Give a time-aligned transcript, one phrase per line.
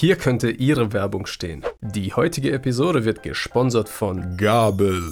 [0.00, 1.62] Hier könnte Ihre Werbung stehen.
[1.82, 5.02] Die heutige Episode wird gesponsert von Gabel.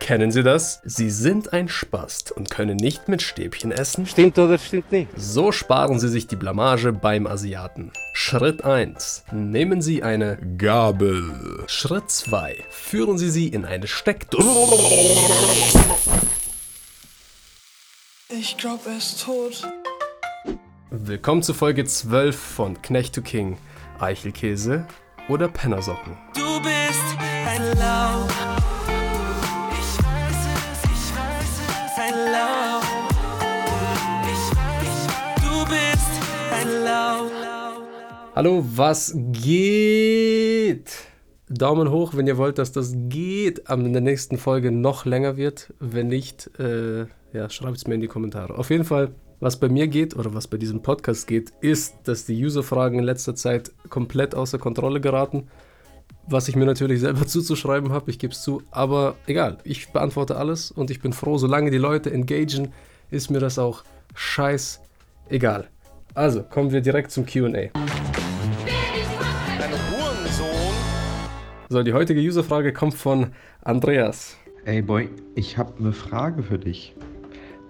[0.00, 0.82] Kennen Sie das?
[0.84, 4.04] Sie sind ein Spast und können nicht mit Stäbchen essen?
[4.04, 5.08] Stimmt oder stimmt nicht?
[5.16, 7.90] So sparen Sie sich die Blamage beim Asiaten.
[8.12, 9.24] Schritt 1.
[9.32, 11.64] Nehmen Sie eine Gabel.
[11.66, 12.64] Schritt 2.
[12.68, 14.46] Führen Sie sie in eine Steckdose.
[18.28, 19.66] Ich glaube, er ist tot.
[20.90, 23.56] Willkommen zu Folge 12 von Knecht to King.
[24.00, 24.86] Eichelkäse
[25.28, 26.16] oder Pennersocken?
[26.34, 28.28] Du bist ein Lauch.
[29.72, 31.98] Ich weiß es, ich weiß es.
[31.98, 32.84] Ein Lauch.
[34.32, 35.06] Ich weiß,
[35.42, 36.12] du bist
[36.52, 37.30] ein Lauch.
[38.34, 40.90] Hallo, was geht?
[41.48, 45.36] Daumen hoch, wenn ihr wollt, dass das geht, aber in der nächsten Folge noch länger
[45.36, 45.72] wird.
[45.78, 48.56] Wenn nicht, äh, ja, schreibt es mir in die Kommentare.
[48.58, 52.24] Auf jeden Fall, was bei mir geht oder was bei diesem Podcast geht, ist, dass
[52.24, 55.48] die User-Fragen in letzter Zeit komplett außer Kontrolle geraten.
[56.26, 60.36] Was ich mir natürlich selber zuzuschreiben habe, ich gebe es zu, aber egal, ich beantworte
[60.36, 62.72] alles und ich bin froh, solange die Leute engagen,
[63.10, 64.80] ist mir das auch scheiß
[65.28, 65.68] egal.
[66.14, 67.70] Also, kommen wir direkt zum QA.
[71.68, 74.36] So, die heutige Userfrage kommt von Andreas.
[74.64, 76.94] Ey Boy, ich habe eine Frage für dich.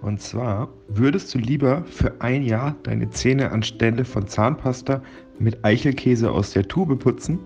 [0.05, 5.01] Und zwar, würdest du lieber für ein Jahr deine Zähne anstelle von Zahnpasta
[5.39, 7.39] mit Eichelkäse aus der Tube putzen?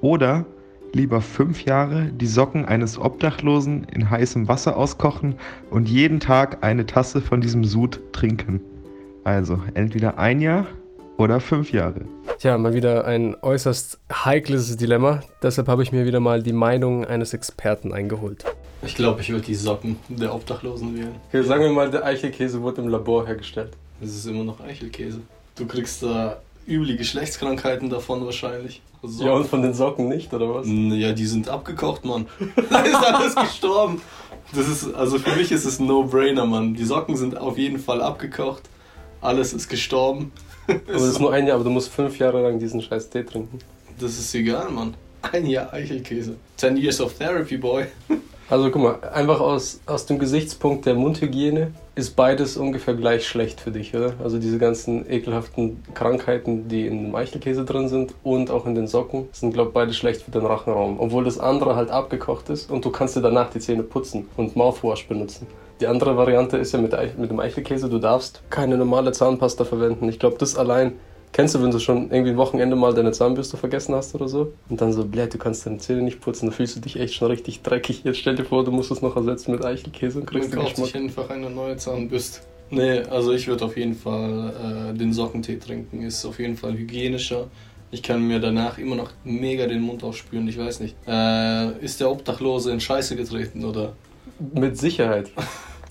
[0.00, 0.44] Oder
[0.92, 5.36] lieber fünf Jahre die Socken eines Obdachlosen in heißem Wasser auskochen
[5.70, 8.60] und jeden Tag eine Tasse von diesem Sud trinken?
[9.22, 10.66] Also entweder ein Jahr
[11.16, 12.06] oder fünf Jahre.
[12.40, 15.20] Tja, mal wieder ein äußerst heikles Dilemma.
[15.44, 18.44] Deshalb habe ich mir wieder mal die Meinung eines Experten eingeholt.
[18.86, 21.14] Ich glaube, ich würde die Socken der Obdachlosen wählen.
[21.28, 23.72] Okay, sagen wir mal, der Eichelkäse wurde im Labor hergestellt.
[24.00, 25.20] Das ist immer noch Eichelkäse.
[25.56, 28.82] Du kriegst da üble Geschlechtskrankheiten davon wahrscheinlich.
[29.02, 29.24] So.
[29.24, 30.66] Ja, und von den Socken nicht, oder was?
[30.66, 32.26] Ja, die sind abgekocht, Mann.
[32.70, 34.00] da ist alles gestorben.
[34.54, 36.74] Das ist, also für mich ist es ein No-Brainer, Mann.
[36.74, 38.62] Die Socken sind auf jeden Fall abgekocht.
[39.20, 40.32] Alles ist gestorben.
[40.66, 43.24] Aber das ist nur ein Jahr, aber du musst fünf Jahre lang diesen scheiß Tee
[43.24, 43.58] trinken.
[43.98, 44.94] Das ist egal, Mann.
[45.22, 46.36] Ein Jahr Eichelkäse.
[46.56, 47.86] 10 years of therapy, boy.
[48.50, 53.60] Also guck mal, einfach aus, aus dem Gesichtspunkt der Mundhygiene ist beides ungefähr gleich schlecht
[53.60, 54.14] für dich, oder?
[54.22, 58.86] Also diese ganzen ekelhaften Krankheiten, die in dem Eichelkäse drin sind und auch in den
[58.86, 61.00] Socken, sind, glaube ich, beide schlecht für den Rachenraum.
[61.00, 64.56] Obwohl das andere halt abgekocht ist und du kannst dir danach die Zähne putzen und
[64.56, 65.46] Mouthwash benutzen.
[65.80, 70.08] Die andere Variante ist ja mit, mit dem Eichelkäse, du darfst keine normale Zahnpasta verwenden.
[70.08, 70.92] Ich glaube, das allein
[71.34, 74.52] Kennst du, wenn du schon irgendwie ein Wochenende mal deine Zahnbürste vergessen hast oder so?
[74.68, 77.14] Und dann so, blöd, du kannst deine Zähne nicht putzen, dann fühlst du dich echt
[77.14, 78.04] schon richtig dreckig.
[78.04, 80.60] Jetzt stell dir vor, du musst es noch ersetzen mit Eichelkäse und Man kriegst den
[80.60, 81.02] kauft sich Geschmack.
[81.02, 82.38] einfach eine neue Zahnbürste.
[82.70, 86.02] Nee, also ich würde auf jeden Fall äh, den Sockentee trinken.
[86.02, 87.48] Ist auf jeden Fall hygienischer.
[87.90, 90.46] Ich kann mir danach immer noch mega den Mund aufspüren.
[90.46, 90.94] Ich weiß nicht.
[91.04, 93.94] Äh, ist der Obdachlose in Scheiße getreten oder?
[94.54, 95.32] Mit Sicherheit.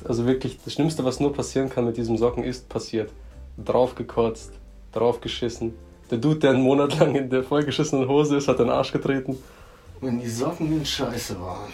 [0.05, 3.09] Also wirklich, das Schlimmste, was nur passieren kann mit diesem Socken, ist passiert.
[3.63, 4.53] Draufgekotzt,
[4.93, 5.73] draufgeschissen.
[6.11, 9.37] Der Dude, der einen Monat lang in der vollgeschissenen Hose ist, hat den Arsch getreten.
[10.01, 11.71] Wenn die Socken in Scheiße waren.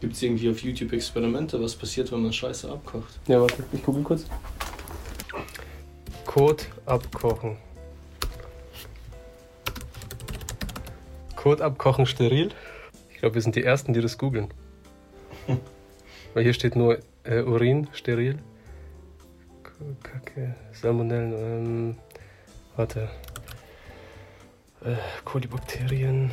[0.00, 3.20] Gibt es irgendwie auf YouTube Experimente, was passiert, wenn man Scheiße abkocht?
[3.28, 4.24] Ja, warte, ich google kurz.
[6.24, 7.56] Kot abkochen.
[11.36, 12.50] Kot abkochen steril?
[13.12, 14.48] Ich glaube, wir sind die Ersten, die das googeln.
[16.34, 18.38] Weil hier steht nur äh, Urin steril.
[20.02, 21.96] Kacke, Salmonellen, ähm,
[22.76, 23.08] warte.
[24.84, 26.30] Äh, Kolibakterien.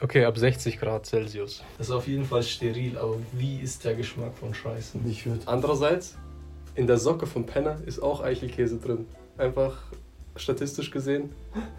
[0.00, 1.64] Okay, ab 60 Grad Celsius.
[1.78, 4.98] Das ist auf jeden Fall steril, aber wie ist der Geschmack von Scheiße?
[5.06, 5.40] Ich würde.
[5.46, 6.16] Andererseits,
[6.74, 9.06] in der Socke vom Penner ist auch Eichelkäse drin.
[9.38, 9.78] Einfach
[10.36, 11.30] statistisch gesehen.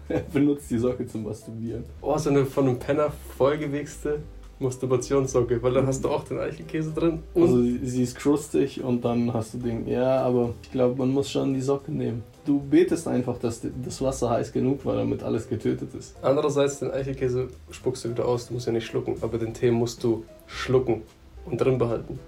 [0.08, 1.84] Er benutzt die Socke zum Masturbieren.
[2.00, 4.20] Oh, so eine von einem Penner vollgewichste
[4.60, 7.22] Masturbationssocke, weil dann hast du auch den Eichelkäse drin.
[7.34, 9.86] Also sie ist krustig und dann hast du den.
[9.86, 12.22] Ja, aber ich glaube, man muss schon die Socke nehmen.
[12.44, 16.16] Du betest einfach, dass das Wasser heiß genug war, damit alles getötet ist.
[16.22, 19.16] andererseits, den Eichelkäse spuckst du wieder aus, du musst ja nicht schlucken.
[19.20, 21.02] Aber den Tee musst du schlucken
[21.46, 22.18] und drin behalten.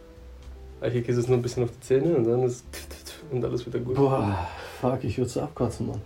[0.81, 2.65] Eichelkäse ist nur ein bisschen auf die Zähne und dann ist
[3.31, 3.95] und alles wieder gut.
[3.97, 4.47] Boah,
[4.81, 6.01] fuck, ich würde so abkotzen, Mann.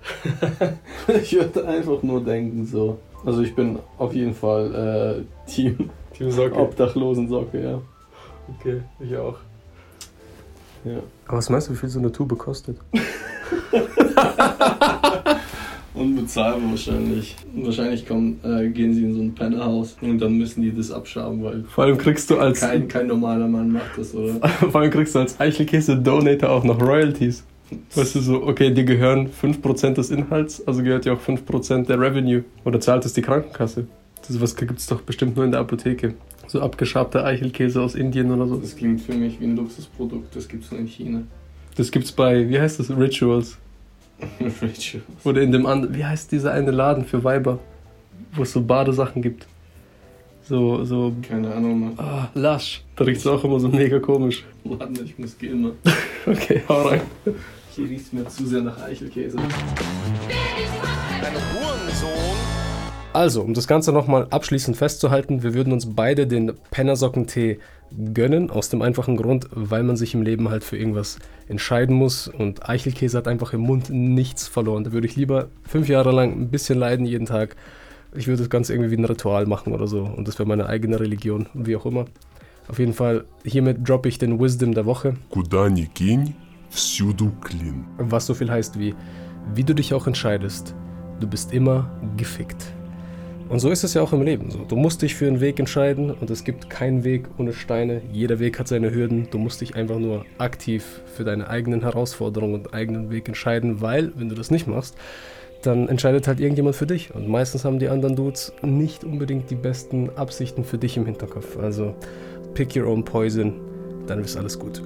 [1.23, 2.99] ich würde einfach nur denken, so.
[3.25, 6.57] Also ich bin auf jeden Fall äh, Team Team Socke.
[6.57, 7.81] Obdachlosensocke, ja.
[8.59, 9.39] Okay, ich auch.
[10.85, 10.99] ja.
[11.27, 12.79] Aber was meinst du, wie viel so eine Tube kostet?
[15.95, 17.37] Unbezahlbar wahrscheinlich.
[17.55, 21.43] Wahrscheinlich kommen, äh, gehen sie in so ein Pennerhaus und dann müssen die das abschaben,
[21.43, 24.47] weil Vor allem kriegst du als kein, kein normaler Mann macht das, oder?
[24.49, 27.45] vor allem kriegst du als Eichelkäse-Donator auch noch Royalties.
[27.95, 32.01] Weißt du so, okay, dir gehören 5% des Inhalts, also gehört dir auch 5% der
[32.01, 32.45] Revenue.
[32.65, 33.87] Oder zahlt es die Krankenkasse?
[34.27, 36.15] Das was gibt es doch bestimmt nur in der Apotheke.
[36.47, 38.57] So abgeschabter Eichelkäse aus Indien oder so.
[38.57, 41.23] Das klingt für mich wie ein Luxusprodukt, das gibt's nur in China.
[41.77, 43.59] Das gibt's bei, wie heißt das, Rituals.
[44.61, 45.03] Rachel.
[45.25, 47.59] Oder in dem anderen, wie heißt dieser eine Laden für Weiber,
[48.33, 49.47] wo es so Badesachen gibt?
[50.47, 51.93] So, so, Keine Ahnung, Mann.
[51.99, 52.83] ah, Lush.
[52.97, 54.45] Da riecht's auch immer so mega komisch.
[54.65, 55.73] Warte, ich muss gehen, Mann.
[56.27, 57.01] Okay, hau rein.
[57.75, 59.37] Hier riecht's mir zu sehr nach Eichelkäse.
[63.15, 67.61] Also, um das Ganze nochmal abschließend festzuhalten, wir würden uns beide den Pennersockentee
[68.13, 72.27] gönnen, aus dem einfachen Grund, weil man sich im Leben halt für irgendwas entscheiden muss
[72.27, 74.83] und Eichelkäse hat einfach im Mund nichts verloren.
[74.83, 77.55] Da würde ich lieber fünf Jahre lang ein bisschen leiden jeden Tag.
[78.17, 80.67] Ich würde das Ganze irgendwie wie ein Ritual machen oder so und das wäre meine
[80.67, 82.07] eigene Religion, wie auch immer.
[82.67, 85.15] Auf jeden Fall, hiermit droppe ich den Wisdom der Woche.
[87.97, 88.93] Was so viel heißt wie,
[89.55, 90.75] wie du dich auch entscheidest,
[91.21, 92.74] du bist immer gefickt.
[93.55, 94.51] Und so ist es ja auch im Leben.
[94.51, 94.65] So.
[94.67, 98.03] Du musst dich für einen Weg entscheiden und es gibt keinen Weg ohne Steine.
[98.11, 99.29] Jeder Weg hat seine Hürden.
[99.31, 104.13] Du musst dich einfach nur aktiv für deine eigenen Herausforderungen und eigenen Weg entscheiden, weil,
[104.17, 104.97] wenn du das nicht machst,
[105.63, 107.15] dann entscheidet halt irgendjemand für dich.
[107.15, 111.57] Und meistens haben die anderen Dudes nicht unbedingt die besten Absichten für dich im Hinterkopf.
[111.57, 111.95] Also
[112.55, 113.53] pick your own poison,
[114.09, 114.83] dann ist alles gut.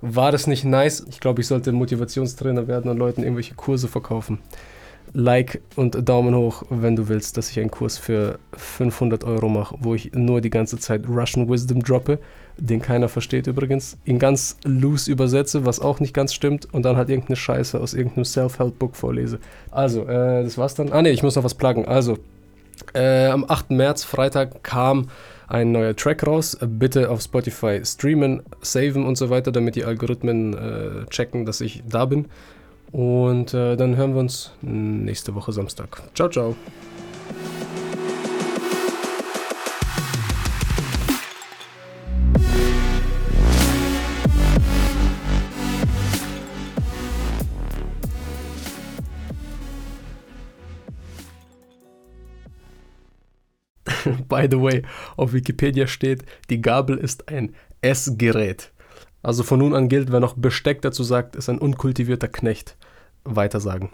[0.00, 1.04] War das nicht nice?
[1.10, 4.38] Ich glaube, ich sollte Motivationstrainer werden und Leuten irgendwelche Kurse verkaufen.
[5.16, 9.74] Like und Daumen hoch, wenn du willst, dass ich einen Kurs für 500 Euro mache,
[9.80, 12.18] wo ich nur die ganze Zeit Russian Wisdom droppe,
[12.58, 16.98] den keiner versteht übrigens, ihn ganz loose übersetze, was auch nicht ganz stimmt, und dann
[16.98, 19.38] halt irgendeine Scheiße aus irgendeinem Self-Help-Book vorlese.
[19.70, 20.92] Also, äh, das war's dann.
[20.92, 21.86] Ah ne, ich muss noch was pluggen.
[21.86, 22.18] Also,
[22.92, 23.70] äh, am 8.
[23.70, 25.08] März, Freitag, kam
[25.48, 26.58] ein neuer Track raus.
[26.60, 31.82] Bitte auf Spotify streamen, saven und so weiter, damit die Algorithmen äh, checken, dass ich
[31.88, 32.26] da bin.
[32.92, 36.02] Und äh, dann hören wir uns nächste Woche Samstag.
[36.14, 36.56] Ciao, ciao.
[54.28, 54.82] By the way,
[55.16, 58.72] auf Wikipedia steht, die Gabel ist ein Essgerät.
[59.26, 62.76] Also von nun an gilt, wer noch Besteck dazu sagt, ist ein unkultivierter Knecht.
[63.24, 63.90] Weitersagen.